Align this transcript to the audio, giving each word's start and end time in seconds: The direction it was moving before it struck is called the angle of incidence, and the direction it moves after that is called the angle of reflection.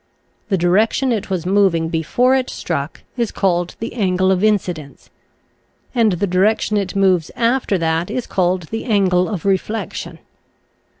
The 0.49 0.57
direction 0.57 1.11
it 1.11 1.29
was 1.29 1.45
moving 1.45 1.87
before 1.87 2.33
it 2.33 2.49
struck 2.49 3.03
is 3.17 3.31
called 3.31 3.75
the 3.79 3.93
angle 3.93 4.31
of 4.31 4.43
incidence, 4.43 5.11
and 5.93 6.13
the 6.13 6.25
direction 6.25 6.75
it 6.75 6.95
moves 6.95 7.29
after 7.35 7.77
that 7.77 8.09
is 8.09 8.25
called 8.25 8.63
the 8.69 8.85
angle 8.85 9.29
of 9.29 9.45
reflection. 9.45 10.17